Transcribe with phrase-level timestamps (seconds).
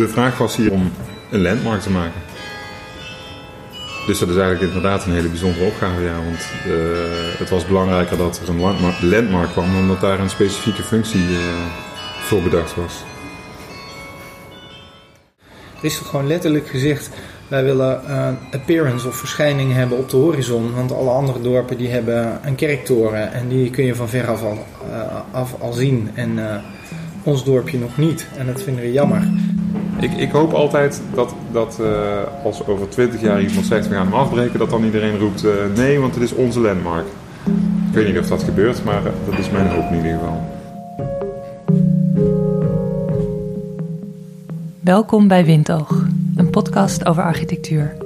[0.00, 0.92] de vraag was hier om
[1.30, 2.20] een landmark te maken.
[4.06, 6.14] Dus dat is eigenlijk inderdaad een hele bijzondere opgave, ja.
[6.14, 8.60] Want uh, het was belangrijker dat er een
[9.00, 11.38] landmark, kwam dan dat daar een specifieke functie uh,
[12.20, 13.04] voor bedacht was.
[15.78, 17.10] Er is gewoon letterlijk gezegd,
[17.48, 20.74] wij willen uh, appearance of verschijning hebben op de horizon.
[20.74, 24.66] Want alle andere dorpen die hebben een kerktoren en die kun je van veraf al,
[25.30, 26.10] af al zien.
[26.14, 26.38] En
[27.22, 28.26] ons dorpje nog niet.
[28.36, 29.28] En dat vinden we jammer.
[30.00, 34.06] Ik, ik hoop altijd dat, dat uh, als over 20 jaar iemand zegt we gaan
[34.06, 37.06] hem afbreken, dat dan iedereen roept uh, nee, want het is onze landmark.
[37.88, 40.54] Ik weet niet of dat gebeurt, maar uh, dat is mijn hoop in ieder geval.
[44.80, 46.06] Welkom bij Windoog,
[46.36, 47.96] een podcast over architectuur.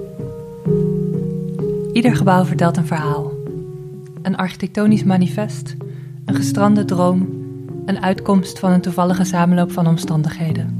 [1.92, 3.32] Ieder gebouw vertelt een verhaal.
[4.22, 5.76] Een architectonisch manifest,
[6.24, 7.28] een gestrande droom,
[7.86, 10.79] een uitkomst van een toevallige samenloop van omstandigheden.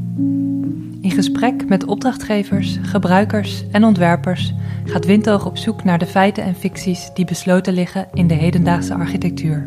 [1.10, 4.54] In gesprek met opdrachtgevers, gebruikers en ontwerpers
[4.84, 8.94] gaat Windhoog op zoek naar de feiten en ficties die besloten liggen in de hedendaagse
[8.94, 9.62] architectuur.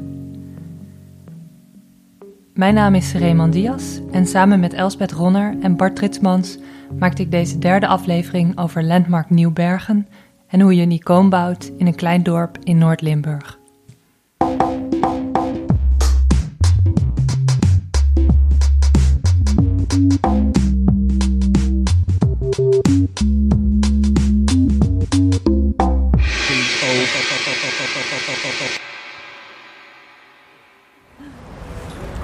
[2.53, 6.58] Mijn naam is Raymond Diaz en samen met Elsbeth Ronner en Bart Tritsmans
[7.00, 10.08] maakte ik deze derde aflevering over Landmark Nieuwbergen
[10.48, 13.62] en hoe je een icoon bouwt in een klein dorp in Noord-Limburg.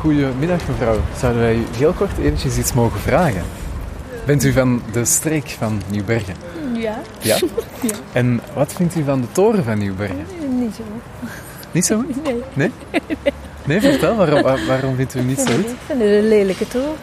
[0.09, 0.99] Goedemiddag mevrouw.
[1.17, 3.41] Zouden wij u heel kort eventjes iets mogen vragen?
[4.25, 6.35] Bent u van de streek van Nieuwbergen?
[6.73, 7.01] Ja.
[7.19, 7.37] Ja?
[7.81, 7.93] ja.
[8.11, 10.25] En wat vindt u van de toren van Nieuwbergen?
[10.59, 10.81] Niet zo.
[11.71, 12.03] Niet zo?
[12.25, 12.41] Nee.
[12.53, 12.71] Nee?
[13.65, 14.15] Nee, vertel.
[14.15, 15.59] Waarom, waarom vindt u niet zo goed?
[15.59, 16.95] Ik vind het een lelijke toren.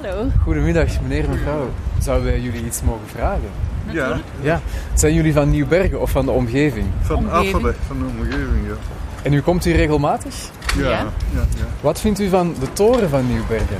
[0.00, 0.26] Hallo.
[0.42, 1.68] Goedemiddag meneer en mevrouw.
[1.98, 3.50] Zouden wij jullie iets mogen vragen?
[3.90, 4.20] Ja.
[4.40, 4.60] Ja.
[4.94, 6.86] Zijn jullie van Nieuwbergen of van de omgeving?
[7.00, 8.74] Van Affelen, van de omgeving, ja.
[9.22, 10.34] En u komt hier regelmatig?
[10.76, 10.88] Ja.
[10.88, 11.06] ja.
[11.34, 11.46] ja,
[11.80, 13.78] Wat vindt u van de toren van Nieuwbergen?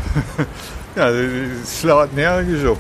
[0.97, 2.78] ja, het slaat nergens op.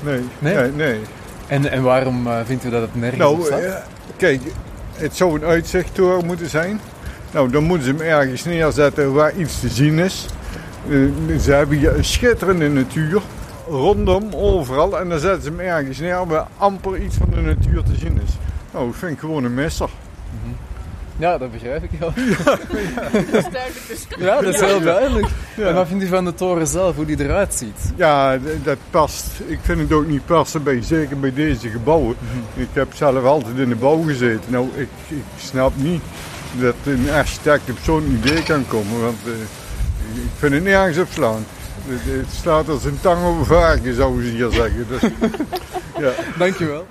[0.00, 0.20] Nee.
[0.38, 0.54] Nee?
[0.54, 0.72] Nee.
[0.72, 1.00] nee.
[1.46, 3.62] En, en waarom uh, vindt u dat het nergens nou, op staat?
[3.62, 3.74] Uh,
[4.16, 4.40] kijk,
[4.94, 6.80] het zou een uitzichttoren moeten zijn.
[7.30, 10.26] Nou, dan moeten ze hem ergens neerzetten waar iets te zien is.
[10.88, 13.22] Uh, ze hebben hier een schitterende natuur.
[13.68, 14.98] Rondom, overal.
[14.98, 18.20] En dan zetten ze hem ergens neer waar amper iets van de natuur te zien
[18.24, 18.30] is.
[18.72, 19.88] Nou, ik vind gewoon een messer.
[20.30, 20.69] Mm -hmm.
[21.20, 22.12] Ja, dat begrijp ik wel.
[22.18, 22.58] Ja,
[22.92, 23.08] ja.
[23.10, 23.88] dat is duidelijk.
[23.88, 24.06] Dus.
[24.18, 25.26] Ja, dat is heel duidelijk.
[25.56, 25.66] Ja.
[25.66, 27.92] En wat vindt u van de toren zelf, hoe die eruit ziet?
[27.96, 29.26] Ja, dat past.
[29.46, 32.16] Ik vind het ook niet passen, bij, zeker bij deze gebouwen.
[32.18, 32.62] -hmm.
[32.62, 34.52] Ik heb zelf altijd in de bouw gezeten.
[34.52, 36.02] Nou, ik, ik snap niet
[36.60, 39.32] dat een architect op zo'n idee kan komen, want uh,
[40.14, 41.44] ik vind het nergens op slaan.
[41.88, 44.86] Het, het staat als een tang over varken, zouden ze hier zeggen.
[44.88, 45.02] Dus,
[46.04, 46.10] ja.
[46.38, 46.86] Dankjewel.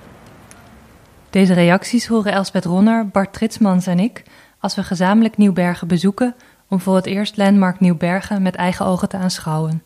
[1.30, 4.22] Deze reacties horen Elsbeth Ronner, Bart Tritsmans en ik
[4.58, 6.34] als we gezamenlijk Nieuwbergen bezoeken
[6.68, 9.82] om voor het eerst Landmark Nieuwbergen met eigen ogen te aanschouwen.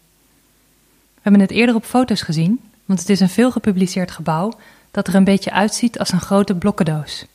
[1.14, 4.52] We hebben het eerder op foto's gezien, want het is een veel gepubliceerd gebouw
[4.90, 7.26] dat er een beetje uitziet als een grote blokkendoos.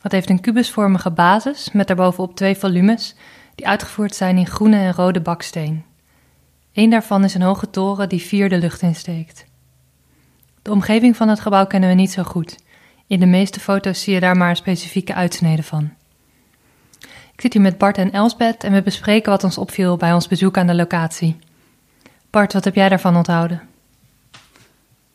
[0.00, 3.14] Het heeft een kubusvormige basis met daarbovenop twee volumes
[3.54, 5.84] die uitgevoerd zijn in groene en rode baksteen.
[6.72, 9.44] Eén daarvan is een hoge toren die vier de lucht insteekt.
[10.62, 12.64] De omgeving van het gebouw kennen we niet zo goed.
[13.06, 15.90] In de meeste foto's zie je daar maar specifieke uitsnede van.
[17.32, 20.28] Ik zit hier met Bart en Elsbeth en we bespreken wat ons opviel bij ons
[20.28, 21.36] bezoek aan de locatie.
[22.30, 23.62] Bart, wat heb jij daarvan onthouden?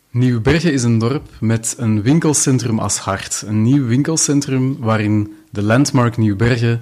[0.10, 3.44] Nieuwbergen is een dorp met een winkelcentrum als hart.
[3.46, 6.82] Een nieuw winkelcentrum waarin de landmark Nieuwbergen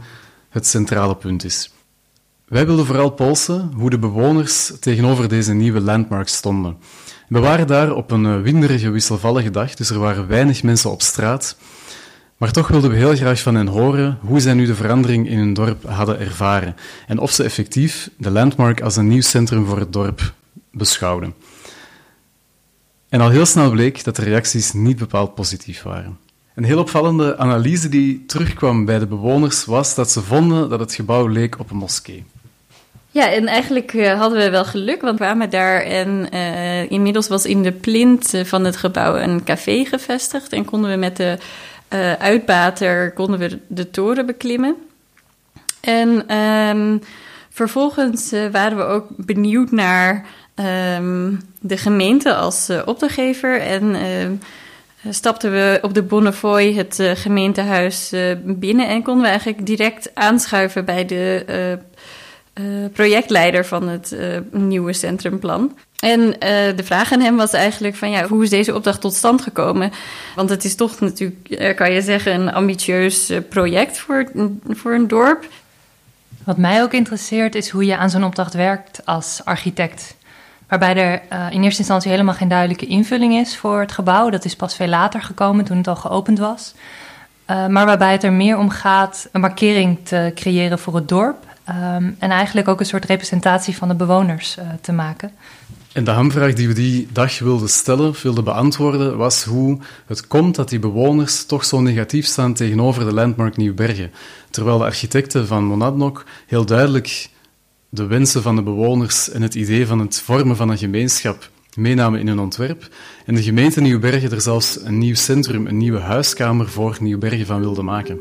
[0.50, 1.74] het centrale punt is.
[2.46, 6.78] Wij wilden vooral polsen hoe de bewoners tegenover deze nieuwe landmark stonden.
[7.30, 11.58] We waren daar op een winderige, wisselvallige dag, dus er waren weinig mensen op straat.
[12.38, 15.38] Maar toch wilden we heel graag van hen horen hoe zij nu de verandering in
[15.38, 16.76] hun dorp hadden ervaren
[17.08, 20.34] en of ze effectief de landmark als een nieuw centrum voor het dorp
[20.72, 21.34] beschouwden.
[23.10, 26.18] En al heel snel bleek dat de reacties niet bepaald positief waren.
[26.56, 30.94] Een heel opvallende analyse die terugkwam bij de bewoners was dat ze vonden dat het
[30.94, 32.26] gebouw leek op een moskee.
[33.12, 37.46] Ja, en eigenlijk uh, hadden we wel geluk, want we daar en uh, inmiddels was
[37.46, 41.38] in de plint van het gebouw een café gevestigd en konden we met de
[42.20, 44.76] uitbater konden we de toren beklimmen.
[45.82, 47.02] En um,
[47.50, 50.26] vervolgens waren we ook benieuwd naar
[50.96, 54.42] um, de gemeente als opdrachtgever en
[55.10, 58.14] stapten we op de Bonnefoy, het gemeentehuis,
[58.44, 61.46] binnen en konden we eigenlijk direct aanschuiven bij de
[62.94, 64.16] projectleider van het
[64.52, 65.78] nieuwe centrumplan.
[66.00, 66.20] En
[66.76, 69.92] de vraag aan hem was eigenlijk van ja, hoe is deze opdracht tot stand gekomen?
[70.36, 74.32] Want het is toch natuurlijk, kan je zeggen, een ambitieus project voor,
[74.70, 75.48] voor een dorp.
[76.44, 80.16] Wat mij ook interesseert is hoe je aan zo'n opdracht werkt als architect.
[80.68, 81.22] Waarbij er
[81.52, 84.30] in eerste instantie helemaal geen duidelijke invulling is voor het gebouw.
[84.30, 86.74] Dat is pas veel later gekomen toen het al geopend was.
[87.46, 91.48] Maar waarbij het er meer om gaat een markering te creëren voor het dorp.
[91.70, 95.32] Um, en eigenlijk ook een soort representatie van de bewoners uh, te maken.
[95.94, 100.56] En de hamvraag die we die dag wilden stellen, wilden beantwoorden, was hoe het komt
[100.56, 104.12] dat die bewoners toch zo negatief staan tegenover de landmark Nieuwbergen.
[104.50, 107.30] Terwijl de architecten van Monadnock heel duidelijk
[107.90, 112.20] de wensen van de bewoners en het idee van het vormen van een gemeenschap meenamen
[112.20, 112.88] in hun ontwerp.
[113.26, 117.60] En de gemeente Nieuwbergen er zelfs een nieuw centrum, een nieuwe huiskamer voor Nieuwbergen van
[117.60, 118.20] wilde maken.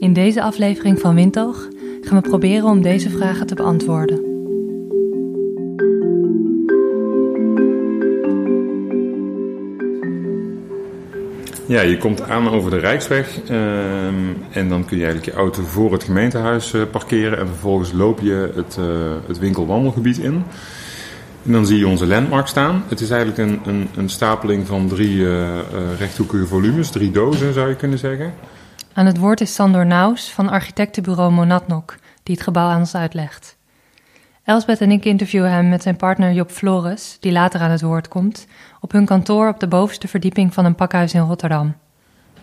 [0.00, 1.68] In deze aflevering van Windhoog
[2.00, 4.30] gaan we proberen om deze vragen te beantwoorden.
[11.66, 14.14] Ja, je komt aan over de Rijksweg ehm,
[14.50, 18.20] en dan kun je eigenlijk je auto voor het gemeentehuis uh, parkeren en vervolgens loop
[18.20, 18.86] je het, uh,
[19.26, 20.44] het winkelwandelgebied in.
[21.44, 22.84] En dan zie je onze landmark staan.
[22.88, 25.58] Het is eigenlijk een, een, een stapeling van drie uh,
[25.98, 28.32] rechthoekige volumes, drie dozen zou je kunnen zeggen.
[28.92, 33.56] Aan het woord is Sandor Naus van architectenbureau Monatnok, die het gebouw aan ons uitlegt.
[34.44, 38.08] Elsbeth en ik interviewen hem met zijn partner Job Flores, die later aan het woord
[38.08, 38.46] komt,
[38.80, 41.74] op hun kantoor op de bovenste verdieping van een pakhuis in Rotterdam.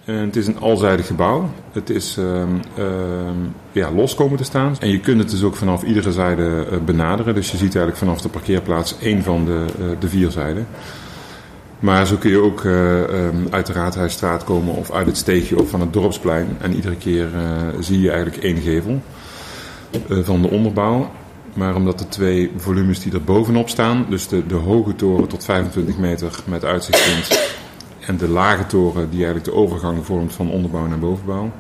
[0.06, 1.50] En het is een alzijdig gebouw.
[1.72, 2.42] Het is uh,
[2.78, 2.86] uh,
[3.72, 4.76] ja, los komen te staan.
[4.80, 7.34] En je kunt het dus ook vanaf iedere zijde uh, benaderen.
[7.34, 10.68] Dus je ziet eigenlijk vanaf de parkeerplaats één van de, eh, de vier zijden.
[11.79, 15.69] Maar zo kun je ook um, uit de Raadhuisstraat komen of uit het steegje of
[15.69, 16.57] van het dorpsplein.
[16.62, 17.27] En iedere keer
[17.79, 19.01] zie je eigenlijk één gevel
[20.07, 21.09] van de onderbouw.
[21.53, 25.45] Maar omdat de twee volumes die er bovenop staan, dus de, de hoge toren tot
[25.45, 27.56] 25 meter met uitzichtpunt
[28.07, 31.51] en de lage toren die eigenlijk de overgang vormt van onderbouw naar bovenbouw,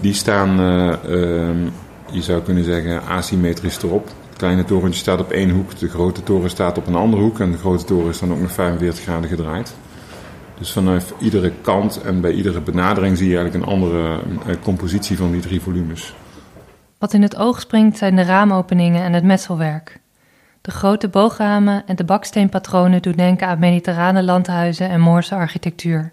[0.00, 0.94] die staan, uh,
[2.10, 4.08] je zou kunnen zeggen, asymmetrisch erop.
[4.40, 7.50] Kleine torentje staat op één hoek, de grote toren staat op een andere hoek en
[7.50, 9.74] de grote toren is dan ook nog 45 graden gedraaid.
[10.58, 15.16] Dus vanaf iedere kant en bij iedere benadering zie je eigenlijk een andere uh, compositie
[15.16, 16.14] van die drie volumes.
[16.98, 20.00] Wat in het oog springt zijn de raamopeningen en het metselwerk.
[20.60, 26.12] De grote boogramen en de baksteenpatronen doen denken aan mediterrane landhuizen en Moorse architectuur.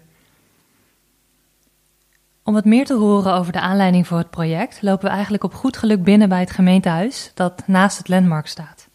[2.48, 5.54] Om wat meer te horen over de aanleiding voor het project lopen we eigenlijk op
[5.54, 8.88] goed geluk binnen bij het gemeentehuis dat naast het landmark staat.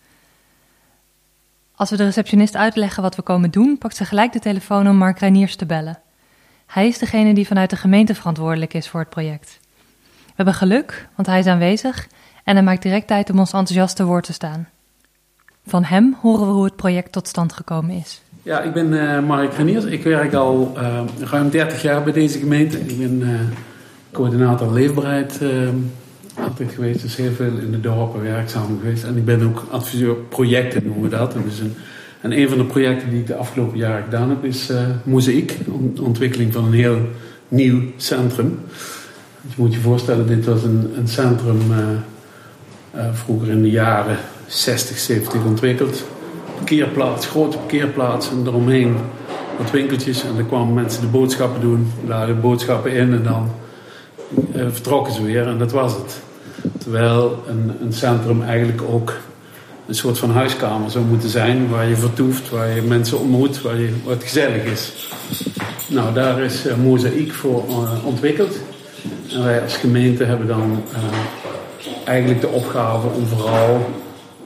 [1.76, 4.96] Als we de receptionist uitleggen wat we komen doen, pakt ze gelijk de telefoon om
[4.96, 6.00] Mark Reiniers te bellen.
[6.66, 9.60] Hij is degene die vanuit de gemeente verantwoordelijk is voor het project.
[10.26, 12.08] We hebben geluk, want hij is aanwezig
[12.44, 14.70] en hij maakt direct tijd om ons enthousiast te woord te staan.
[15.66, 18.23] Van hem horen we hoe het project tot stand gekomen is.
[18.46, 19.86] Ja, ik ben uh, Mark Reniers.
[19.86, 22.80] Ik werk al uh, ruim 30 jaar bij deze gemeente.
[22.80, 23.30] Ik ben uh,
[24.12, 25.40] coördinator leefbaarheid
[26.34, 27.02] altijd geweest.
[27.02, 29.04] Dus heel veel in de dorpen werkzaam geweest.
[29.04, 31.34] En ik ben ook adviseur projecten noemen we dat.
[31.34, 31.76] En, dus een,
[32.22, 34.72] en een van de projecten die ik de afgelopen jaren gedaan heb is
[35.04, 35.58] Mozaïek.
[36.02, 37.00] Ontwikkeling van een heel
[37.48, 38.60] nieuw centrum.
[39.42, 41.60] Je moet je voorstellen, dit was een, een centrum
[43.14, 44.18] vroeger in de jaren
[44.48, 46.04] 60, 70 ontwikkeld.
[46.56, 48.96] Parkeerplaats, grote parkeerplaats en eromheen
[49.58, 50.24] wat winkeltjes.
[50.24, 53.52] En dan kwamen mensen de boodschappen doen, lagen boodschappen in en dan
[54.56, 56.22] uh, vertrokken ze weer en dat was het.
[56.78, 59.14] Terwijl een, een centrum eigenlijk ook
[59.88, 63.80] een soort van huiskamer zou moeten zijn waar je vertoeft, waar je mensen ontmoet, waar,
[63.80, 64.94] je, waar het gezellig is.
[65.88, 68.60] Nou, daar is uh, Mozaïek voor uh, ontwikkeld.
[69.30, 70.84] En wij als gemeente hebben dan
[72.04, 73.90] eigenlijk de opgave om vooral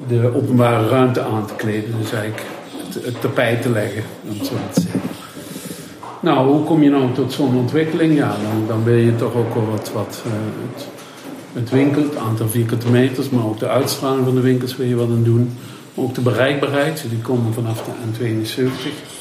[0.08, 1.94] de openbare ruimte aan te kleden.
[2.02, 2.44] Dus eigenlijk
[3.04, 5.02] het, tapijt te leggen, om zo te zeggen.
[6.20, 8.16] Nou, hoe kom je nou tot zo'n ontwikkeling?
[8.16, 10.34] Ja, dan, dan wil je toch ook wel wat, wat uh,
[10.74, 10.88] het,
[11.54, 14.96] het winkel, het aantal vierkante meters, maar ook de uitstraling van de winkels wil je
[14.96, 15.58] wat aan doen.
[15.96, 19.16] Ook de bereikbaarheid, die komen vanaf de N72.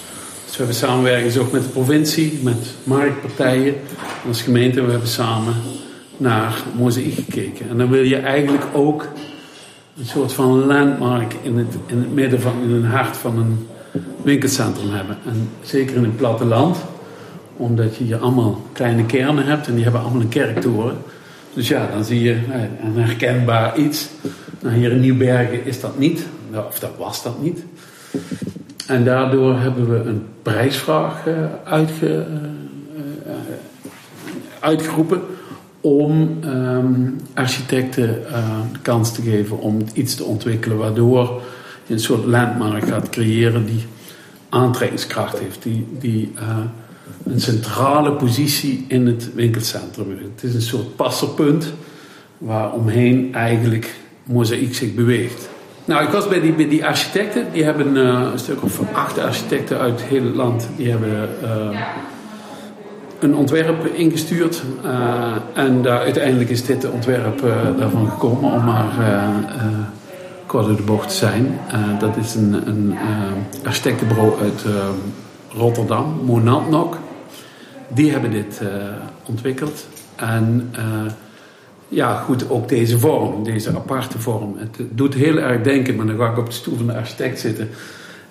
[0.44, 3.74] Dus we hebben samenwerking ook met de provincie, met marktpartijen.
[4.22, 5.54] En als gemeente we hebben samen
[6.16, 7.68] naar Mozaïek gekeken.
[7.68, 9.08] En dan wil je eigenlijk ook
[9.98, 13.66] een soort van landmark in het, in het midden van, in het hart van een
[14.22, 15.18] winkelcentrum hebben.
[15.26, 16.76] En zeker in het platteland,
[17.56, 20.96] omdat je hier allemaal kleine kernen hebt en die hebben allemaal een kerktoren.
[21.54, 24.08] Dus ja, dan zie je eh, een herkenbaar iets.
[24.60, 26.26] Nou, hier in Nieuwbergen is dat niet,
[26.68, 27.64] of dat was dat niet.
[28.86, 31.34] En daardoor hebben we een prijsvraag uh,
[31.64, 32.26] uitge,
[33.26, 33.32] uh,
[34.60, 35.22] uitgeroepen
[35.86, 41.42] om ehm, architecten eh, de kans te geven om iets te ontwikkelen waardoor
[41.86, 43.84] je een soort landmark gaat creëren die
[44.48, 46.58] aantrekkingskracht heeft, die, die eh,
[47.24, 50.22] een centrale positie in het winkelcentrum heeft.
[50.34, 51.72] Het is een soort passerpunt
[52.38, 55.48] waar omheen eigenlijk mozaïek zich beweegt.
[55.84, 57.46] Nou, ik was bij die, bij die architecten.
[57.52, 60.68] Die hebben uh, een stuk of acht architecten uit het hele land.
[60.76, 61.80] Die hebben uh,
[63.18, 64.62] een ontwerp ingestuurd.
[64.84, 67.42] Uh, en daar, uiteindelijk is dit ontwerp
[67.78, 68.88] daarvan gekomen om maar
[70.46, 71.58] kort door de bocht te zijn.
[71.98, 72.94] dat is een, een
[73.64, 74.64] architectenbureau uit
[75.48, 76.98] Rotterdam, Monadnock.
[77.88, 78.60] Die hebben dit
[79.26, 79.86] ontwikkeld.
[80.16, 80.70] En
[81.88, 84.56] ja, goed, ook deze vorm, deze aparte vorm.
[84.58, 87.40] Het doet heel erg denken, maar dan ga ik op de stoel van de architect
[87.40, 87.68] zitten.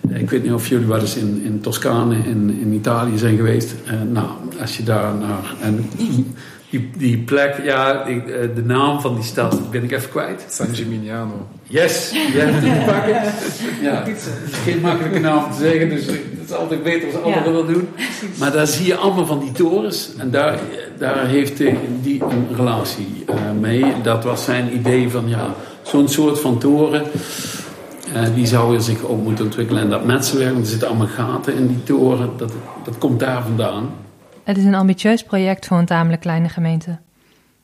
[0.09, 3.75] Ik weet niet of jullie wel eens in, in Toscane, in, in Italië zijn geweest.
[3.85, 4.27] Uh, nou,
[4.62, 5.53] als je daar naar...
[5.62, 10.09] En die, die plek, ja, die, eh, de naam van die stad ben ik even
[10.09, 10.45] kwijt.
[10.50, 11.47] San Gimignano.
[11.63, 13.21] Yes, je hebt het pakken.
[13.81, 14.03] Ja,
[14.63, 17.57] geen makkelijke naam te zeggen, dus het is altijd beter als anderen ja.
[17.57, 17.88] dat doen.
[18.39, 20.59] Maar daar zie je allemaal van die torens en daar,
[20.97, 21.57] daar heeft
[22.01, 23.85] die een relatie uh, mee.
[24.03, 27.03] Dat was zijn idee van, ja, zo'n soort van toren...
[28.15, 29.81] Uh, die zou zich ook moeten ontwikkelen.
[29.81, 32.53] En dat metselwerk, want er zitten allemaal gaten in die toren, dat,
[32.84, 33.89] dat komt daar vandaan.
[34.43, 36.98] Het is een ambitieus project voor een tamelijk kleine gemeente.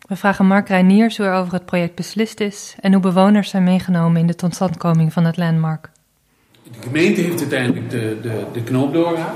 [0.08, 3.64] We vragen Mark Reiniers hoe er over het project beslist is en hoe bewoners zijn
[3.64, 5.90] meegenomen in de totstandkoming van het landmark.
[6.64, 9.34] De gemeente heeft uiteindelijk de, de, de knoop doorgehad,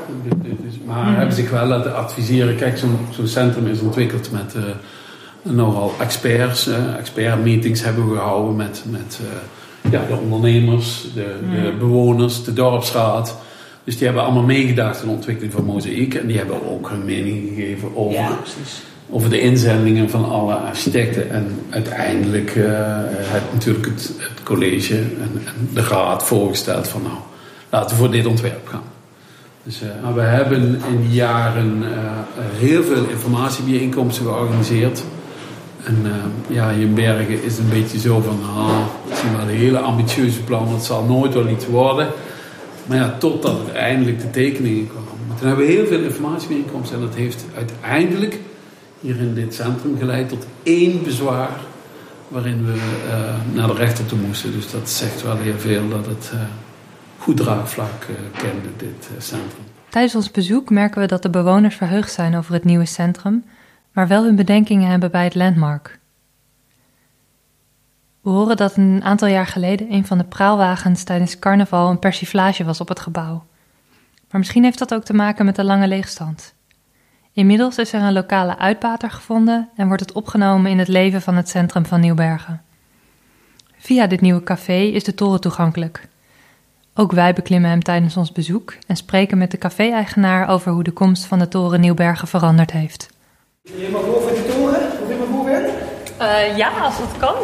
[0.85, 1.15] maar mm.
[1.15, 2.55] hebben zich wel laten adviseren.
[2.55, 4.63] Kijk, zo'n zo'n centrum is ontwikkeld met uh,
[5.41, 6.67] nogal experts.
[6.67, 9.27] Uh, expertmeetings hebben we gehouden met, met uh,
[9.95, 11.51] ja, de ondernemers, de, mm.
[11.51, 13.37] de bewoners, de dorpsraad.
[13.83, 16.13] Dus die hebben allemaal meegedacht in de ontwikkeling van Mozaïek.
[16.13, 18.37] En die hebben ook hun mening gegeven over, ja,
[19.09, 21.31] over de inzendingen van alle architecten.
[21.31, 22.65] En uiteindelijk uh,
[23.07, 27.15] het, natuurlijk het, het college en, en, de raad voorgesteld van nou,
[27.69, 28.83] laten we voor dit ontwerp gaan.
[29.63, 31.87] Dus uh, we hebben in die jaren uh,
[32.37, 35.03] heel veel informatiebijeenkomsten georganiseerd.
[35.85, 36.05] En
[36.47, 40.67] ja, Bergen is een beetje zo van, ah, het zijn wel een hele ambitieuze plan,
[40.67, 42.07] het zal nooit wel iets worden.
[42.85, 45.37] Maar ja, totdat uiteindelijk de tekeningen kwamen.
[45.39, 48.39] Toen hebben we heel veel informatiebijeenkomsten en dat heeft uiteindelijk
[48.99, 51.59] hier in dit centrum geleid tot één bezwaar
[52.27, 54.51] waarin we uh, naar de rechter toe moesten.
[54.51, 56.39] Dus dat zegt wel heel veel dat het uh,
[57.17, 59.63] goed draagvlak kende, dit centrum.
[59.89, 63.43] Tijdens ons bezoek merken we dat de bewoners verheugd zijn over het nieuwe centrum,
[63.95, 65.99] maar wel hun bedenkingen hebben bij het landmark.
[68.21, 72.63] We horen dat een aantal jaar geleden een van de praalwagens tijdens carnaval een persiflage
[72.63, 73.45] was op het gebouw.
[74.29, 76.53] Maar misschien heeft dat ook te maken met de lange leegstand.
[77.33, 81.35] Inmiddels is er een lokale uitbater gevonden en wordt het opgenomen in het leven van
[81.35, 82.61] het centrum van Nieuwbergen.
[83.77, 86.07] Via dit nieuwe café is de toren toegankelijk.
[86.93, 90.91] Ook wij beklimmen hem tijdens ons bezoek en spreken met de café-eigenaar over hoe de
[90.91, 93.13] komst van de toren Nieuwbergen veranderd heeft.
[93.73, 94.81] Je mag boven de toren?
[95.01, 95.65] Of je mag boven?
[96.21, 97.35] Uh, ja, als dat kan.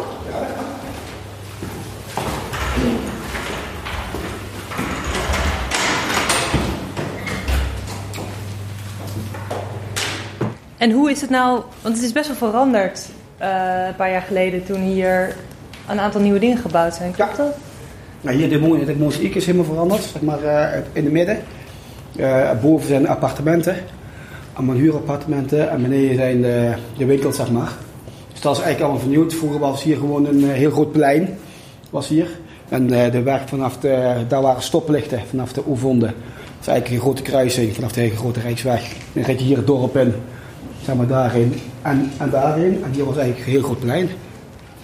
[10.78, 13.08] En hoe is het nou, want het is best wel veranderd
[13.40, 15.36] uh, een paar jaar geleden toen hier
[15.88, 17.44] een aantal nieuwe dingen gebouwd zijn, klopt ja.
[17.44, 17.56] dat?
[18.20, 21.38] Nou, hier de, mo de mozaïek is helemaal veranderd, zeg maar uh, in de midden.
[22.16, 23.76] Uh, boven zijn appartementen,
[24.52, 27.72] allemaal huurappartementen en beneden zijn de, de winkels, zeg maar.
[28.32, 29.34] Dus dat is eigenlijk allemaal vernieuwd.
[29.34, 31.38] Vroeger was hier gewoon een heel groot plein,
[31.90, 32.26] was hier.
[32.68, 36.06] En de weg vanaf de, daar waren stoplichten vanaf de Oevonde.
[36.06, 36.14] Dat
[36.60, 38.92] is eigenlijk een grote kruising vanaf de hele grote Rijksweg.
[39.12, 40.14] Dan rijd je hier het dorp in
[40.84, 42.82] zeg maar daarin en, en daarin.
[42.84, 44.08] En hier was eigenlijk een heel groot plein.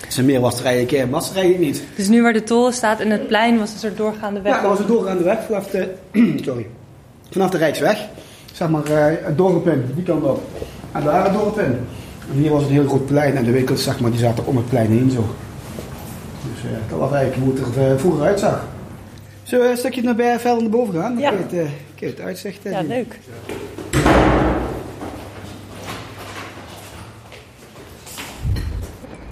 [0.06, 1.82] Dus meer was er eigenlijk, was er eigenlijk niet.
[1.96, 4.54] Dus nu waar de toren staat en het plein was een soort doorgaande weg?
[4.54, 5.94] Ja, dat was een doorgaande weg vanaf de,
[6.44, 6.66] sorry,
[7.30, 8.06] vanaf de Rijksweg.
[8.58, 10.42] Zeg maar uh, het dorp in, die kant op.
[10.92, 11.78] En daar het dorp in.
[12.30, 14.56] En hier was een heel groot plein en de winkels zeg maar, die zaten om
[14.56, 15.24] het plein heen zo.
[16.52, 18.64] Dus uh, dat was eigenlijk hoe het er uh, vroeger uitzag.
[19.42, 21.12] Zullen we een stukje naar verder naar boven gaan?
[21.12, 21.30] Dan ja.
[21.30, 23.18] kun je het, kun je het uitzicht Ja, leuk.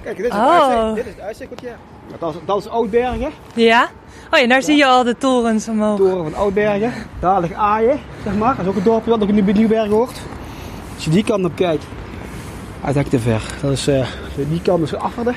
[0.03, 1.96] Kijk, dit is, het uitzicht, dit is het uitzicht je hebt.
[2.19, 3.31] Dat is, dat is Oudbergen.
[3.55, 3.89] Ja?
[4.31, 5.97] Oh ja, daar zie je al de torens omhoog.
[5.97, 6.93] De toren van Oudbergen.
[7.21, 8.57] Daar ligt Aaien, zeg maar.
[8.57, 10.21] Dat is ook een dorpje wat nog in Nieuwbergen hoort.
[10.95, 11.85] Als je die kant op kijkt,
[12.95, 13.43] is te ver.
[13.63, 14.07] Dat is, uh,
[14.49, 15.37] die kant is Afferden.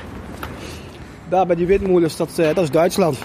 [1.30, 3.18] Daar bij die windmolens, dat, uh, dat is Duitsland.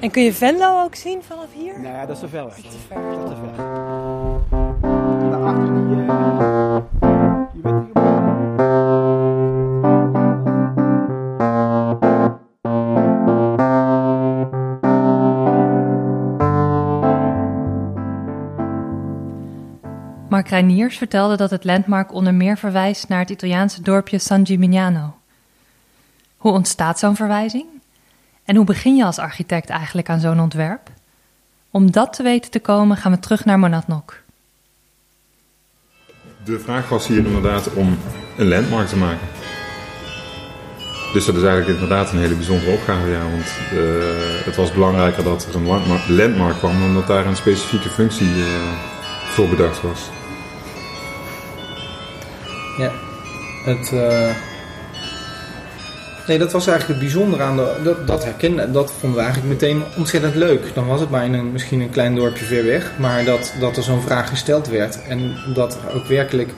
[0.00, 1.80] En kun je Venlo ook zien vanaf hier?
[1.80, 2.54] Nee, dat is te ver weg.
[2.54, 3.02] Dat is te ver.
[3.02, 3.65] Dat is te ver.
[20.50, 25.16] Mark Reiniers vertelde dat het landmark onder meer verwijst naar het Italiaanse dorpje San Gimignano.
[26.36, 27.64] Hoe ontstaat zo'n verwijzing?
[28.44, 30.90] En hoe begin je als architect eigenlijk aan zo'n ontwerp?
[31.70, 34.22] Om dat te weten te komen gaan we terug naar Monadnock.
[36.44, 37.98] De vraag was hier inderdaad om
[38.36, 39.28] een landmark te maken.
[41.12, 43.30] Dus dat is eigenlijk inderdaad een hele bijzondere opgave, ja.
[43.30, 47.36] Want uh, het was belangrijker dat er een landmark, landmark kwam dan dat daar een
[47.36, 48.46] specifieke functie uh,
[49.28, 50.10] voor bedacht was.
[52.78, 52.92] Ja,
[53.64, 53.90] het.
[53.94, 54.30] Uh...
[56.26, 57.80] Nee, dat was eigenlijk het bijzondere aan de.
[57.84, 60.74] Dat, dat herkennen, dat vonden we eigenlijk meteen ontzettend leuk.
[60.74, 63.76] Dan was het maar in een, misschien een klein dorpje ver weg, maar dat, dat
[63.76, 65.02] er zo'n vraag gesteld werd.
[65.08, 66.48] En dat ook werkelijk.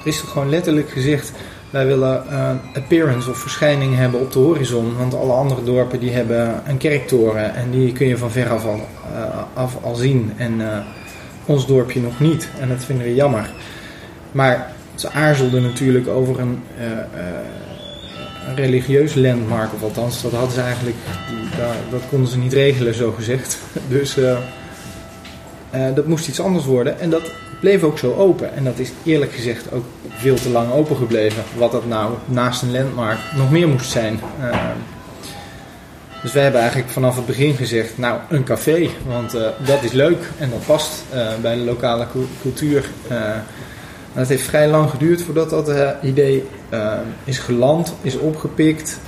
[0.00, 1.32] Er is gewoon letterlijk gezegd
[1.70, 4.96] wij willen uh, appearance of verschijning hebben op de horizon.
[4.96, 8.66] Want alle andere dorpen die hebben een kerktoren en die kun je van ver af
[8.66, 10.32] al, uh, af al zien.
[10.36, 10.60] En
[11.46, 12.48] ons dorpje nog niet.
[12.60, 13.50] En dat vinden we jammer.
[14.32, 16.62] Maar ze aarzelden natuurlijk over een,
[18.46, 19.74] een religieus landmark.
[19.74, 20.96] Of althans, dat hadden ze eigenlijk.
[21.90, 23.58] Dat konden ze niet regelen, zo gezegd.
[23.88, 24.16] Dus
[25.94, 27.00] dat moest iets anders worden.
[27.00, 27.30] En dat
[27.62, 28.54] bleef ook zo open.
[28.54, 31.42] En dat is eerlijk gezegd ook veel te lang open gebleven.
[31.56, 34.20] Wat dat nou naast een landmark nog meer moest zijn.
[34.40, 34.68] Uh,
[36.22, 39.92] dus wij hebben eigenlijk vanaf het begin gezegd, nou een café, want uh, dat is
[39.92, 42.06] leuk en dat past uh, bij de lokale
[42.40, 42.90] cultuur.
[44.12, 46.44] Het heeft vrij lang geduurd voordat dat idee
[47.24, 49.00] is geland, is opgepikt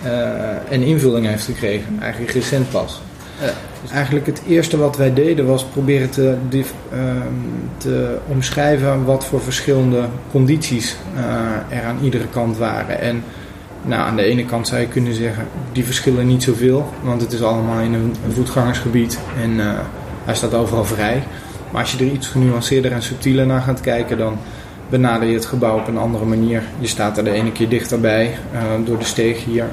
[0.68, 1.96] en invulling heeft gekregen.
[2.00, 3.00] Eigenlijk recent pas.
[3.82, 6.62] Dus eigenlijk het eerste wat wij deden was proberen te, ehm,
[7.76, 10.96] te omschrijven wat voor verschillende condities
[11.68, 13.00] er aan iedere kant waren.
[13.00, 13.23] En
[13.87, 17.32] nou, aan de ene kant zou je kunnen zeggen, die verschillen niet zoveel, want het
[17.32, 19.73] is allemaal in een, voetgangersgebied en uh,
[20.25, 21.23] hij staat overal vrij.
[21.71, 24.38] Maar als je er iets genuanceerder en subtieler naar gaat kijken, dan
[25.00, 26.63] benader je het gebouw op een andere manier.
[26.78, 29.67] Je staat er de ene keer dichterbij uh, door de steeg hier.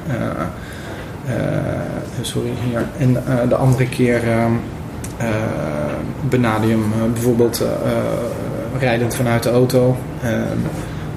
[1.26, 2.86] Eh, sorry, hier.
[2.98, 4.52] En eh, de andere keer ehm,
[5.18, 5.28] eh,
[6.30, 7.64] benader je hem bijvoorbeeld
[8.80, 9.98] rijdend vanuit de auto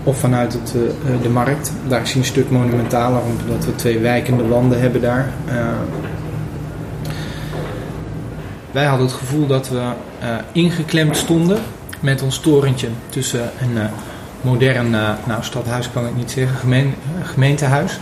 [0.05, 0.75] of vanuit het,
[1.23, 1.73] de markt.
[1.89, 5.33] Daar is hij een stuk monumentaler, omdat we twee wijkende wanden hebben daar.
[8.73, 9.81] wij hadden het gevoel dat we
[10.53, 11.59] ingeklemd stonden
[12.05, 13.89] met ons torentje tussen een
[14.41, 14.91] modern,
[15.27, 16.57] nou stadhuis kan ik niet zeggen,
[17.23, 17.99] gemeentehuis.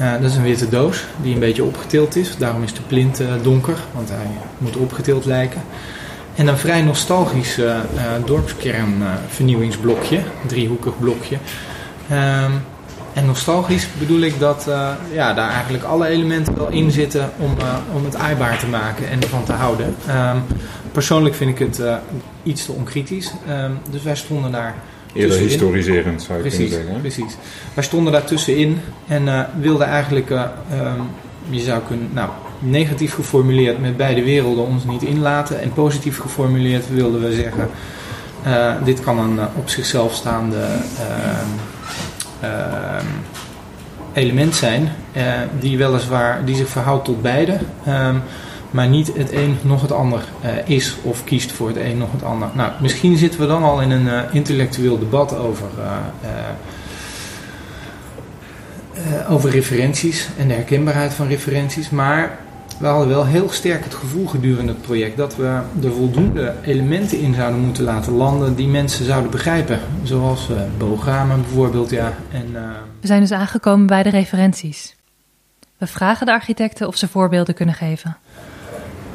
[0.00, 2.36] Uh, dat is een witte doos die een beetje opgetild is.
[2.36, 4.26] Daarom is de plint uh, donker, want hij
[4.58, 5.62] moet opgetild lijken.
[6.34, 7.76] En een vrij nostalgisch uh,
[8.24, 11.36] dorpskernvernieuwingsblokje, driehoekig blokje.
[12.12, 12.62] Um,
[13.16, 14.66] en nostalgisch bedoel ik dat
[15.12, 17.50] ja, daar eigenlijk alle elementen wel in zitten om,
[17.94, 19.94] om het aaibaar te maken en ervan te houden.
[20.08, 20.42] Um,
[20.92, 21.82] persoonlijk vind ik het
[22.42, 23.32] iets te onkritisch.
[23.48, 24.74] Um, dus wij stonden daar
[25.12, 27.00] Eerder historiserend zou je precies, kunnen zeggen.
[27.00, 27.36] Precies.
[27.74, 30.38] Wij stonden daar tussenin en wilden eigenlijk, um,
[31.48, 35.60] je zou kunnen, nou, negatief geformuleerd met beide werelden ons niet inlaten.
[35.60, 37.68] En positief geformuleerd wilden we zeggen,
[38.84, 41.46] dit kan een op zichzelf staande ehm, ehm,
[44.12, 44.92] element zijn,
[45.60, 47.58] die weliswaar, die zich verhoudt tot beide
[48.76, 52.12] maar niet het een nog het ander uh, is of kiest voor het een nog
[52.12, 52.48] het ander.
[52.54, 55.68] Nou, misschien zitten we dan al in een uh, intellectueel debat over,
[59.28, 62.38] over referenties en de herkenbaarheid van referenties, maar
[62.78, 67.20] we hadden wel heel sterk het gevoel gedurende het project dat we er voldoende elementen
[67.20, 69.80] in zouden moeten laten landen die mensen zouden begrijpen.
[70.02, 72.12] Zoals uh, boogramen bijvoorbeeld, ja.
[72.30, 72.52] En,
[73.00, 74.96] We zijn dus aangekomen bij de referenties.
[75.78, 78.16] We vragen de architecten of ze voorbeelden kunnen geven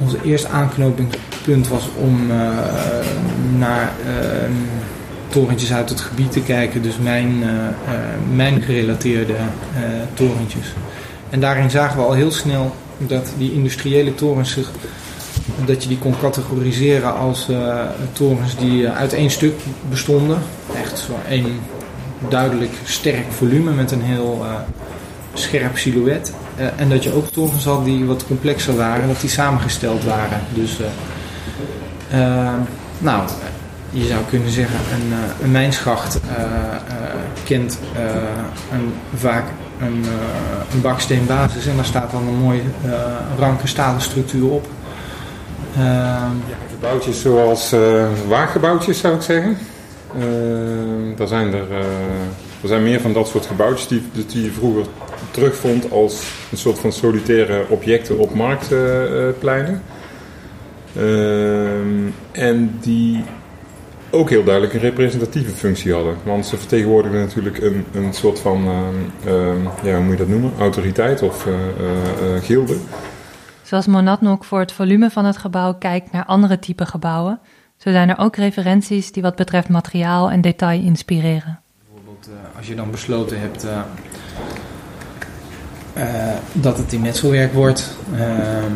[0.02, 2.38] onze eerste aanknopingspunt was om uh,
[3.58, 4.16] naar uh,
[5.28, 7.44] torentjes uit het gebied te kijken, dus mijn,
[8.34, 9.36] mijn gerelateerde
[10.14, 10.74] torentjes.
[11.30, 12.76] En daarin zagen we al heel snel
[13.08, 14.72] dat die industriële torens zich,
[15.66, 17.48] dat je die kon categoriseren als
[18.12, 19.54] torens die uit één stuk
[19.90, 20.38] bestonden.
[20.76, 21.60] Echt zo één
[22.30, 24.46] duidelijk sterk volume met een heel
[25.34, 26.34] scherp silhouet.
[26.76, 30.40] En dat je ook torens had die wat complexer waren, dat die samengesteld waren.
[30.54, 30.78] Dus,
[32.98, 33.30] nou,
[33.90, 36.20] je zou kunnen zeggen, een, een mijnschacht
[37.44, 37.80] kent
[38.72, 39.44] een, vaak
[39.82, 40.06] een,
[40.74, 42.62] een baksteenbasis en daar staat dan een mooie
[43.38, 44.68] ranke stalen structuur op.
[45.76, 46.32] ja,
[46.70, 47.76] gebouwtjes zoals
[48.28, 49.58] waaggebouwtjes zou ik zeggen.
[51.16, 51.72] daar zijn er,
[52.62, 54.86] er zijn meer van dat soort gebouwtjes die, die je vroeger
[55.32, 59.82] terugvond als een soort van solitaire objecten op marktpleinen.
[60.98, 63.24] Uh, en die
[64.12, 66.16] ook heel duidelijk een representatieve functie hadden.
[66.24, 70.28] Want ze vertegenwoordigden natuurlijk een, een soort van, ehm, ehm, ja, hoe moet je dat
[70.28, 72.78] noemen, autoriteit of uh, uh, gilde.
[73.62, 77.40] Zoals Monadnock voor het volume van het gebouw kijkt naar andere type gebouwen,
[77.78, 81.60] zo zijn er ook referenties die wat betreft materiaal en detail inspireren.
[81.94, 83.66] Bijvoorbeeld als je dan besloten hebt
[86.52, 88.74] dat het in metselwerk wordt, ehm,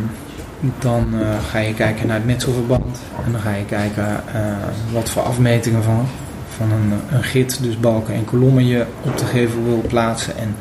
[0.79, 2.99] dan uh, ga je kijken naar het metselverband.
[3.25, 4.55] En dan ga je kijken uh,
[4.91, 6.07] wat voor afmetingen van,
[6.49, 10.37] van een, een git, dus balken en kolommen, je op de gevel wil plaatsen.
[10.37, 10.55] En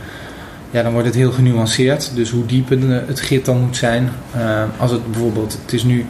[0.71, 2.15] ja, dan wordt het heel genuanceerd.
[2.15, 2.69] Dus hoe diep
[3.07, 4.11] het git dan moet zijn.
[4.37, 6.07] Uh, als het bijvoorbeeld, het is nu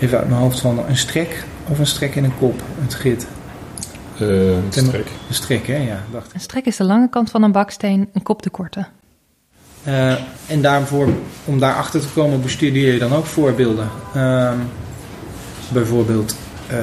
[0.00, 3.26] even uit mijn hoofd van een strek of een strek in een kop, het git.
[4.18, 5.06] een strek.
[5.28, 5.76] Een strek, hè?
[5.76, 8.86] Ja, dacht Een strek is de lange kant van een baksteen, een kop de korte.
[9.88, 10.12] Uh,
[10.46, 11.08] en daarvoor,
[11.44, 13.88] om daarachter te komen, bestudeer je dan ook voorbeelden.
[14.16, 14.50] Uh,
[15.72, 16.36] bijvoorbeeld,
[16.70, 16.76] uh,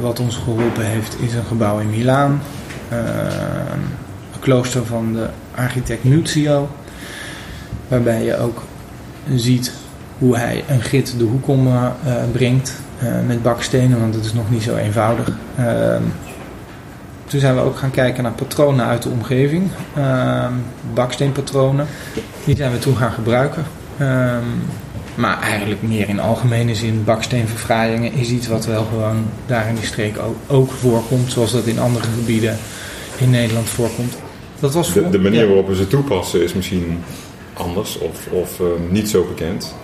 [0.00, 2.42] wat ons geholpen heeft, is een gebouw in Milaan.
[2.90, 6.68] een klooster van de architect Nuzio.
[7.88, 8.62] Waarbij je ook
[9.34, 9.72] ziet
[10.18, 11.68] hoe hij een git de hoek om
[12.32, 12.72] brengt
[13.26, 15.28] met bakstenen, want het is nog niet zo eenvoudig.
[17.24, 19.70] Ehm, toen zijn we ook gaan kijken naar patronen uit de omgeving.
[19.98, 20.46] Uh,
[20.94, 21.86] baksteenpatronen.
[22.44, 23.64] Die zijn we toen gaan gebruiken.
[24.00, 24.36] Uh,
[25.14, 27.04] maar eigenlijk meer in algemene zin.
[27.04, 31.32] Baksteenverfraaiingen is iets wat wel gewoon daar in die streek ook, ook voorkomt.
[31.32, 32.56] Zoals dat in andere gebieden
[33.18, 34.16] in Nederland voorkomt.
[34.60, 37.02] Dat was de, de manier waarop we ze toepassen is misschien
[37.52, 39.74] anders of, of uh, niet zo bekend.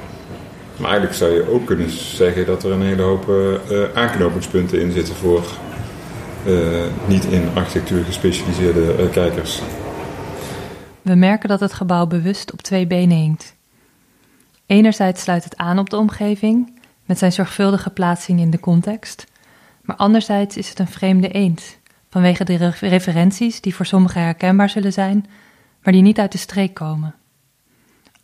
[0.77, 4.93] Maar eigenlijk zou je ook kunnen zeggen dat er een hele hoop uh, aanknopingspunten in
[4.93, 5.43] zitten voor
[7.07, 9.61] niet in architectuur gespecialiseerde uh, kijkers.
[11.03, 13.55] We merken dat het gebouw bewust op twee benen hinkt.
[14.67, 19.27] Enerzijds sluit het aan op de omgeving, met zijn zorgvuldige plaatsing in de context,
[19.83, 21.79] maar anderzijds is het een vreemde eend,
[22.11, 25.27] vanwege de referenties die voor sommigen herkenbaar zullen zijn,
[25.83, 27.15] maar die niet uit de streek komen.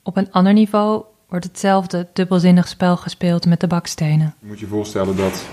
[0.03, 4.35] Op een ander niveau wordt hetzelfde dubbelzinnig spel gespeeld met de bakstenen.
[4.41, 5.47] Je moet je voorstellen dat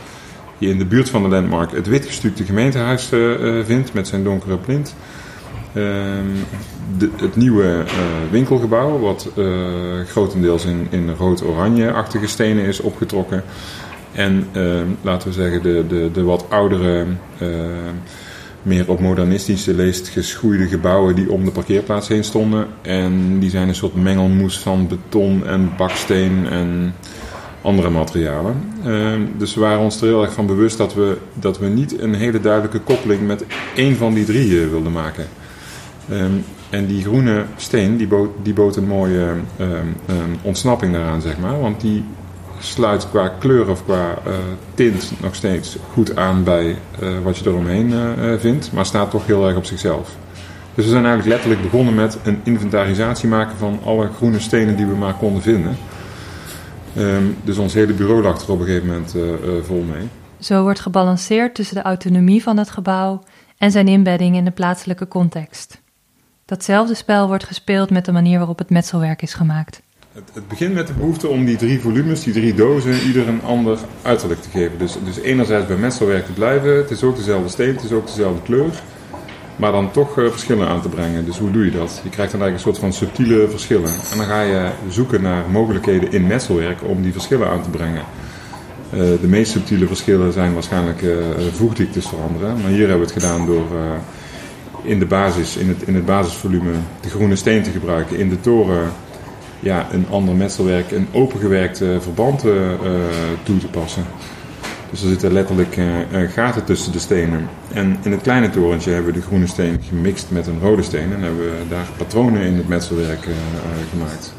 [0.58, 4.58] je in de buurt van de landmark het witgestukte gemeentehuis uh, vindt met zijn donkere
[4.58, 4.96] plint.
[5.74, 5.84] Uh,
[6.98, 7.92] de, het nieuwe uh,
[8.32, 9.30] winkelgebouw, wat
[10.08, 13.44] grotendeels in, in rood-oranje-achtige stenen is opgetrokken.
[14.12, 17.06] En ehm, laten we zeggen, de, de, de wat oudere,
[18.64, 22.68] meer op modernistische leest geschoeide gebouwen die om de parkeerplaats heen stonden.
[22.82, 26.94] En die zijn een soort mengelmoes van beton en baksteen en
[27.64, 28.56] andere materialen.
[28.86, 32.02] Uh, dus we waren ons er heel erg van bewust dat we, dat we niet
[32.02, 33.46] een hele duidelijke koppeling met
[33.76, 35.26] één van die drie uh, wilden maken.
[36.12, 39.28] Um, en die groene steen die bood, die bood een mooie
[39.60, 39.96] um,
[40.42, 41.60] ontsnapping daaraan, zeg maar.
[41.60, 42.04] Want die
[42.60, 44.34] sluit qua kleur of qua uh,
[44.74, 46.66] tint nog steeds goed aan bij
[47.04, 47.94] uh, wat je eromheen
[48.40, 50.16] vindt, maar staat toch heel erg op zichzelf.
[50.76, 54.86] Dus we zijn eigenlijk letterlijk begonnen met een inventarisatie maken van alle groene stenen die
[54.86, 55.78] we maar konden vinden.
[56.98, 60.08] Um, dus ons hele bureau lag er op een gegeven moment uh, uh, vol mee.
[60.40, 63.24] Zo wordt gebalanceerd tussen de autonomie van het gebouw
[63.58, 65.82] en zijn inbedding in de plaatselijke context.
[66.46, 69.82] Datzelfde spel wordt gespeeld met de manier waarop het metselwerk is gemaakt.
[70.12, 73.42] Het, het begint met de behoefte om die drie volumes, die drie dozen, ieder een
[73.44, 74.78] ander uiterlijk te geven.
[74.78, 78.06] Dus, dus enerzijds bij metselwerk te blijven, het is ook dezelfde steen, het is ook
[78.06, 78.82] dezelfde kleur.
[79.56, 81.26] Maar dan toch uh, verschillen aan te brengen.
[81.26, 82.02] Dus hoe doe je dat?
[82.04, 83.90] Je krijgt dan eigenlijk een soort van subtiele verschillen.
[84.12, 88.04] En dan ga je zoeken naar mogelijkheden in metselwerk om die verschillen aan te brengen.
[88.94, 91.16] Uh, de meest subtiele verschillen zijn waarschijnlijk uh,
[91.52, 92.62] voegdiktes veranderen.
[92.62, 93.66] Maar hier hebben we het gedaan door
[94.82, 98.18] in de basis, in het, in het basisvolume, de groene steen te gebruiken.
[98.18, 98.92] In de toren
[99.60, 102.40] ja, een ander metselwerk, een opengewerkt verband
[103.44, 104.04] toe te passen.
[104.94, 105.86] Dus er zitten letterlijk uh,
[106.30, 107.50] gaten tussen de stenen.
[107.74, 111.14] En in het kleine torentje hebben we de groene steen gemixt met een rode steen.
[111.14, 113.34] En hebben we daar patronen in het metselwerk uh,
[113.92, 114.34] gemaakt.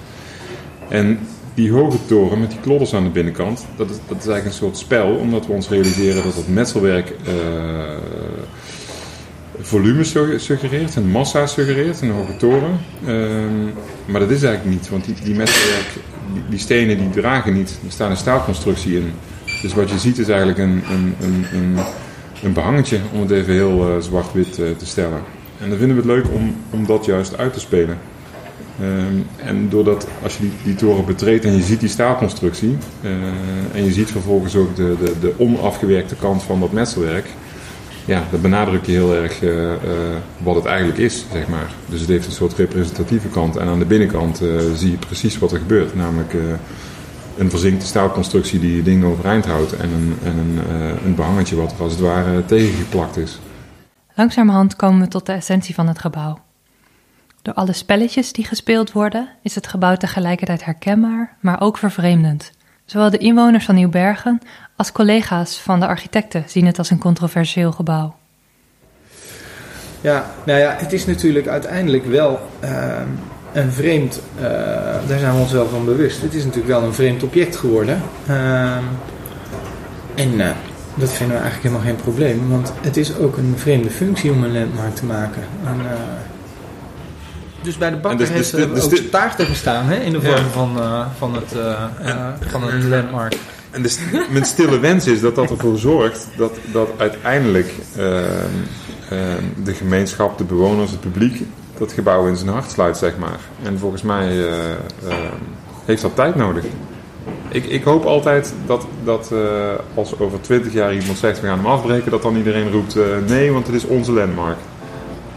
[0.89, 1.19] En
[1.55, 4.53] die hoge toren met die klodders aan de binnenkant, dat is, dat is eigenlijk een
[4.53, 5.15] soort spel.
[5.15, 7.15] Omdat we ons realiseren dat het metselwerk
[9.61, 10.05] volume
[10.39, 12.79] suggereert, een massa suggereert, een hoge toren.
[13.07, 13.65] Ehm,
[14.07, 15.89] maar dat is eigenlijk niet, want die, die metselwerk,
[16.33, 17.79] die, die stenen die dragen niet.
[17.85, 19.13] Er staat een staalconstructie in.
[19.65, 21.77] Dus wat je ziet is eigenlijk een, een, een, een,
[22.43, 25.21] een behangetje, om het even heel uh, zwart-wit uh, te stellen.
[25.61, 27.99] En dan vinden we het leuk om, om dat juist uit te spelen.
[28.81, 33.11] Um, en doordat als je die, die toren betreedt en je ziet die staalconstructie uh,
[33.75, 37.27] en je ziet vervolgens ook de, de, de onafgewerkte kant van dat metselwerk,
[38.05, 39.41] ja, dat benadrukt je heel erg
[40.39, 41.73] wat het eigenlijk is, zeg maar.
[41.89, 44.41] Dus het heeft een soort representatieve kant en aan de binnenkant
[44.77, 46.35] zie je precies wat er gebeurt, namelijk
[47.37, 51.57] een verzinkte staalconstructie die je ding overeind houdt en een, en een, uh, een behangetje
[51.57, 53.39] wat er als het ware tegengeplakt is.
[54.15, 56.39] Langzamerhand komen we tot de essentie van het gebouw.
[57.43, 62.53] Door alle spelletjes die gespeeld worden, is het gebouw tegelijkertijd herkenbaar, maar ook vervreemdend.
[62.85, 64.41] Zowel de inwoners van Nieuwbergen
[64.77, 68.17] als collega's van de architecten zien het als een controversieel gebouw.
[70.01, 73.03] Ja, nou ja, het is natuurlijk uiteindelijk wel uh,
[73.55, 74.43] een vreemd, uh,
[75.07, 76.23] daar zijn we ons wel van bewust.
[76.23, 78.03] Het is natuurlijk wel een vreemd object geworden.
[78.29, 78.77] Uh,
[80.15, 80.51] en uh,
[80.95, 84.45] dat vinden we eigenlijk helemaal geen probleem, want het is ook een vreemde functie om
[84.45, 85.43] een landmark te maken.
[85.67, 85.77] En,
[87.63, 90.37] dus bij de bakker dus, heeft dus, dus, ook taarten gestaan hè, in de vorm
[90.37, 90.51] ja.
[90.51, 90.77] van,
[91.19, 91.55] van, het,
[92.49, 93.37] van een landmark.
[93.71, 97.73] En de, mijn stille wens is dat dat ervoor zorgt dat, dat uiteindelijk
[99.65, 101.43] de gemeenschap, de bewoners, het publiek
[101.79, 103.39] dat gebouw in zijn hart sluit, zeg maar.
[103.63, 105.15] En volgens mij uh, uh,
[105.85, 106.65] heeft dat tijd nodig.
[107.49, 109.39] Ik, ik hoop altijd dat, dat uh,
[109.95, 113.53] als over twintig jaar iemand zegt we gaan hem afbreken, dat dan iedereen roept nee,
[113.53, 114.59] want het is onze landmark.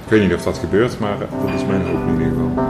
[0.04, 2.67] Ik weet niet of dat gebeurt, maar dat is mijn hoop in ieder geval.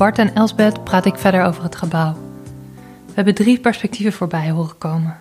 [0.00, 2.12] Bart en Elsbeth praat ik verder over het gebouw.
[3.06, 5.16] We hebben drie perspectieven voorbij horen komen: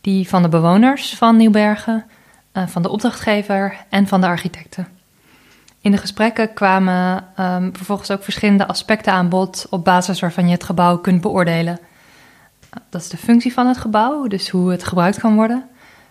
[0.00, 2.04] die van de bewoners van Nieuwbergen,
[2.52, 4.88] eh, van de opdrachtgever en van de architecten.
[5.80, 10.52] In de gesprekken kwamen um, vervolgens ook verschillende aspecten aan bod op basis waarvan je
[10.52, 11.78] het gebouw kunt beoordelen.
[12.90, 15.64] Dat is de functie van het gebouw, dus hoe het gebruikt kan worden.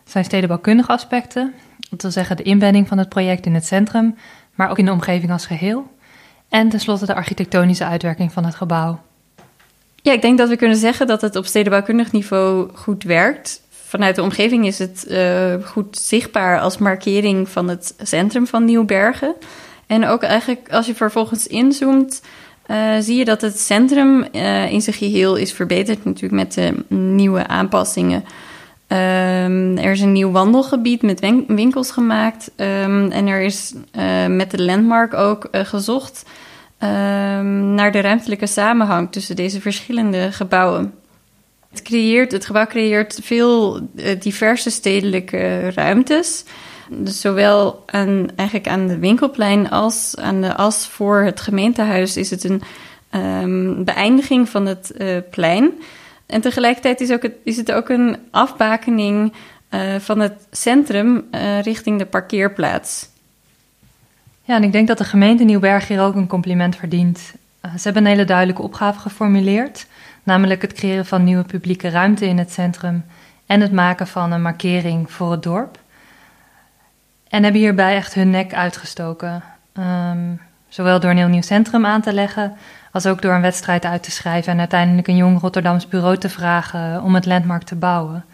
[0.03, 1.53] Dat zijn stedenbouwkundige aspecten,
[1.89, 4.15] dat wil zeggen de inbedding van het project in het centrum,
[4.55, 5.99] maar ook in de omgeving als geheel.
[6.51, 8.99] En tenslotte de architectonische uitwerking van het gebouw.
[9.95, 13.61] Ja, ik denk dat we kunnen zeggen dat het op stedenbouwkundig niveau goed werkt.
[13.69, 19.35] Vanuit de omgeving is het uh, goed zichtbaar als markering van het centrum van Nieuwbergen.
[19.87, 22.21] En ook eigenlijk als je vervolgens inzoomt,
[22.67, 26.95] uh, zie je dat het centrum uh, in zijn geheel is verbeterd natuurlijk met de
[26.95, 28.23] nieuwe aanpassingen.
[28.91, 32.51] Um, er is een nieuw wandelgebied met winkels gemaakt.
[32.55, 36.25] Um, en er is uh, met de landmark ook uh, gezocht
[36.79, 40.93] um, naar de ruimtelijke samenhang tussen deze verschillende gebouwen.
[41.69, 46.43] Het, creëert, het gebouw creëert veel uh, diverse stedelijke ruimtes.
[46.89, 52.29] Dus zowel aan, eigenlijk aan de winkelplein als aan de as voor het gemeentehuis is
[52.29, 52.61] het een
[53.85, 54.93] beëindiging van het
[55.29, 55.71] plein.
[56.31, 59.33] En tegelijkertijd is, ook het, is het ook een afbakening
[59.69, 63.09] uh, van het centrum uh, richting de parkeerplaats.
[64.43, 67.33] Ja, en ik denk dat de gemeente Nieuwberg hier ook een compliment verdient.
[67.65, 69.87] Uh, ze hebben een hele duidelijke opgave geformuleerd,
[70.23, 73.05] namelijk het creëren van nieuwe publieke ruimte in het centrum
[73.45, 75.79] en het maken van een markering voor het dorp.
[77.29, 79.43] En hebben hierbij echt hun nek uitgestoken.
[79.79, 82.57] Um, zowel door een heel nieuw centrum aan te leggen,
[82.91, 86.29] als ook door een wedstrijd uit te schrijven en uiteindelijk een jong Rotterdams bureau te
[86.29, 88.25] vragen om het landmark te bouwen.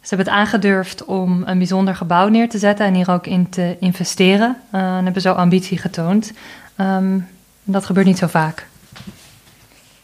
[0.00, 3.48] Ze hebben het aangedurfd om een bijzonder gebouw neer te zetten en hier ook in
[3.48, 4.56] te investeren.
[4.74, 6.32] Uh, en hebben zo ambitie getoond.
[6.80, 7.26] Um,
[7.64, 8.66] dat gebeurt niet zo vaak.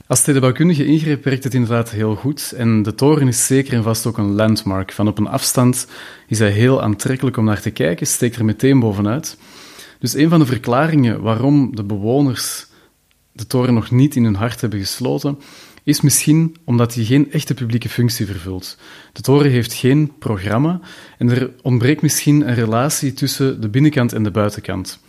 [0.06, 2.52] Als stedenbouwkundige ingreep werkt het inderdaad heel goed.
[2.56, 4.92] En de toren is zeker en vast ook een landmark.
[4.92, 5.86] Van op een afstand
[6.26, 9.38] is hij heel aantrekkelijk om naar te kijken, steekt er meteen bovenuit.
[9.98, 12.66] Dus een van de verklaringen waarom de bewoners
[13.38, 15.38] de toren nog niet in hun hart hebben gesloten,
[15.82, 18.78] is misschien omdat hij geen echte publieke functie vervult.
[19.12, 20.80] De toren heeft geen programma
[21.18, 25.00] en er ontbreekt misschien een relatie tussen de binnenkant en de buitenkant.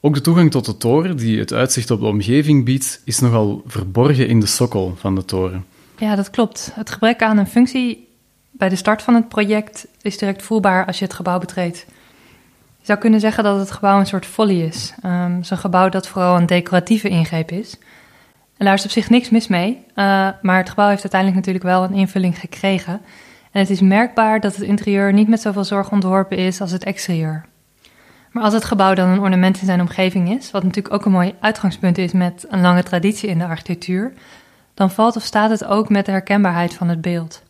[0.00, 3.62] Ook de toegang tot de toren, die het uitzicht op de omgeving biedt, is nogal
[3.66, 5.64] verborgen in de sokkel van de toren.
[5.98, 6.70] Ja, dat klopt.
[6.74, 8.08] Het gebrek aan een functie
[8.50, 11.86] bij de start van het project is direct voelbaar als je het gebouw betreedt.
[12.80, 14.94] Je zou kunnen zeggen dat het gebouw een soort folly is.
[15.40, 17.78] Is een gebouw dat vooral een decoratieve ingreep is.
[18.56, 19.84] En daar is op zich niks mis mee.
[19.94, 22.92] Uh, maar het gebouw heeft uiteindelijk natuurlijk wel een invulling gekregen.
[23.52, 26.84] En het is merkbaar dat het interieur niet met zoveel zorg ontworpen is als het
[26.84, 27.44] exterieur.
[28.30, 31.12] Maar als het gebouw dan een ornament in zijn omgeving is, wat natuurlijk ook een
[31.12, 34.12] mooi uitgangspunt is met een lange traditie in de architectuur,
[34.74, 37.42] dan valt of staat het ook met de herkenbaarheid van het beeld.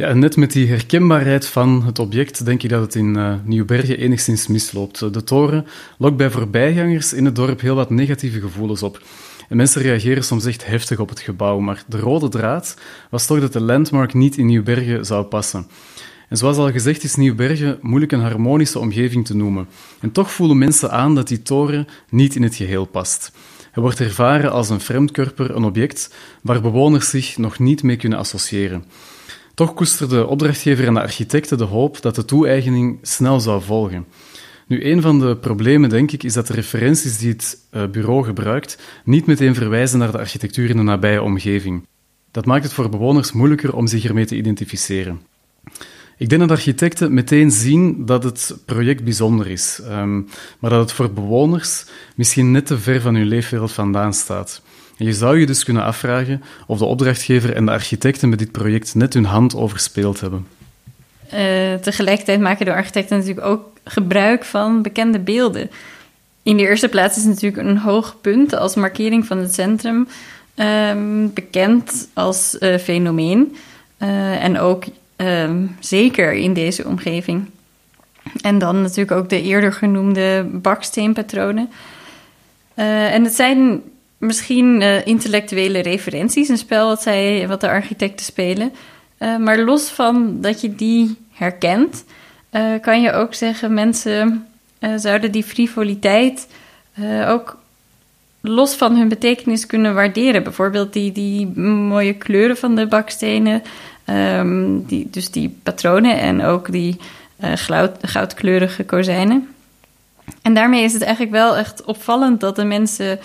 [0.00, 3.98] Ja, net met die herkenbaarheid van het object denk ik dat het in uh, Nieuwbergen
[3.98, 5.12] enigszins misloopt.
[5.14, 5.66] De toren
[5.98, 9.02] lokt bij voorbijgangers in het dorp heel wat negatieve gevoelens op.
[9.48, 12.76] En mensen reageren soms echt heftig op het gebouw, maar de rode draad
[13.10, 15.66] was toch dat de landmark niet in Nieuwbergen zou passen.
[16.28, 19.68] En zoals al gezegd is Nieuwbergen moeilijk een harmonische omgeving te noemen.
[20.00, 23.32] En toch voelen mensen aan dat die toren niet in het geheel past.
[23.70, 28.18] Hij wordt ervaren als een vreemdkörper, een object waar bewoners zich nog niet mee kunnen
[28.18, 28.84] associëren.
[29.60, 34.06] Toch koesterde de opdrachtgever en de architecten de hoop dat de toe-eigening snel zou volgen.
[34.66, 38.24] Nu, een van de problemen, denk ik, is dat de referenties die het uh, bureau
[38.24, 41.86] gebruikt niet meteen verwijzen naar de architectuur in de nabije omgeving.
[42.30, 45.20] Dat maakt het voor bewoners moeilijker om zich ermee te identificeren.
[46.16, 50.92] Ik denk dat architecten meteen zien dat het project bijzonder is, um, maar dat het
[50.92, 51.84] voor bewoners
[52.16, 54.62] misschien net te ver van hun leefwereld vandaan staat.
[55.04, 58.94] Je zou je dus kunnen afvragen of de opdrachtgever en de architecten met dit project
[58.94, 60.46] net hun hand overspeeld hebben.
[61.34, 65.70] Uh, tegelijkertijd maken de architecten natuurlijk ook gebruik van bekende beelden.
[66.42, 70.08] In de eerste plaats is natuurlijk een hoog punt als markering van het centrum
[70.56, 73.56] um, bekend als uh, fenomeen.
[73.98, 74.84] Uh, en ook
[75.16, 77.50] um, zeker in deze omgeving.
[78.40, 81.70] En dan natuurlijk ook de eerder genoemde baksteenpatronen.
[82.74, 83.82] En het zijn
[84.20, 88.72] misschien intellectuele referenties, een spel wat, zij, wat de architecten spelen.
[89.18, 92.04] maar los van dat je die herkent,
[92.80, 94.46] kan je ook zeggen: mensen
[94.96, 96.46] zouden die frivoliteit
[97.26, 97.58] ook
[98.40, 100.42] los van hun betekenis kunnen waarderen.
[100.42, 103.62] Bijvoorbeeld die, die mooie kleuren van de bakstenen,
[104.06, 106.96] um, die, dus die patronen en ook die
[107.40, 109.48] goud, goudkleurige kozijnen.
[110.42, 113.18] En daarmee is het eigenlijk wel echt opvallend dat de mensen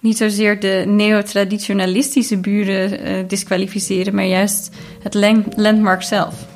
[0.00, 5.14] niet zozeer de neotraditionalistische buren uh, disqualificeren, maar juist het
[5.56, 6.48] landmark zelf.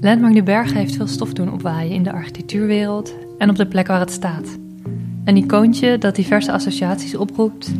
[0.00, 3.86] Landmark de Bergen heeft veel stof doen opwaaien in de architectuurwereld en op de plek
[3.86, 4.58] waar het staat.
[5.24, 7.72] Een icoontje dat diverse associaties oproept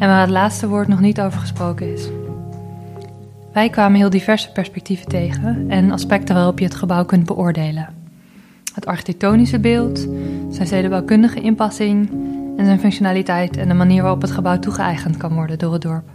[0.00, 2.08] en waar het laatste woord nog niet over gesproken is.
[3.52, 7.88] Wij kwamen heel diverse perspectieven tegen en aspecten waarop je het gebouw kunt beoordelen.
[8.74, 9.98] Het architectonische beeld,
[10.50, 12.10] zijn stedenbouwkundige inpassing
[12.56, 16.10] en zijn functionaliteit en de manier waarop het gebouw toegeëigend kan worden door het dorp.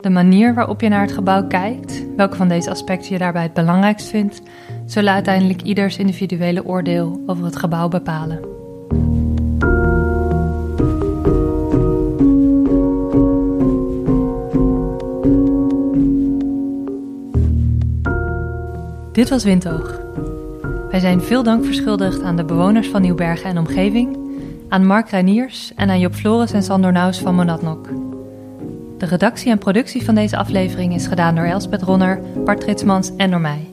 [0.00, 3.54] De manier waarop je naar het gebouw kijkt, welke van deze aspecten je daarbij het
[3.54, 4.42] belangrijkst vindt,
[4.86, 8.53] zullen uiteindelijk ieders individuele oordeel over het gebouw bepalen.
[19.14, 20.00] Dit was Windhoog.
[20.90, 24.18] Wij zijn veel dank verschuldigd aan de bewoners van Nieuwbergen en omgeving,
[24.68, 27.88] aan Mark Reiniers en aan Job Flores en Sandor Naus van Monadnock.
[28.98, 33.30] De redactie en productie van deze aflevering is gedaan door Elspeth Ronner, Bart Tritsmans en
[33.30, 33.70] door mij.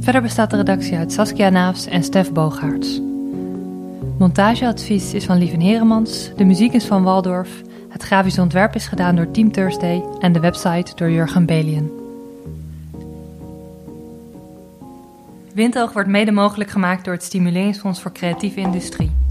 [0.00, 3.00] Verder bestaat de redactie uit Saskia Naafs en Stef Boogaerts.
[4.18, 9.16] Montageadvies is van Lieven Heremans, de muziek is van Waldorf, het grafisch ontwerp is gedaan
[9.16, 12.01] door Team Thursday en de website door Jurgen Belien.
[15.54, 19.21] Windoog wordt mede mogelijk gemaakt door het Stimuleringsfonds voor Creatieve Industrie.